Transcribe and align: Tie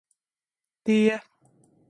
Tie 0.83 1.19